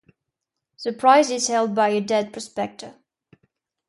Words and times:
The 0.83 0.93
prize 0.93 1.29
is 1.29 1.47
held 1.47 1.75
by 1.75 1.89
a 1.89 2.01
dead 2.01 2.33
prospector. 2.33 2.95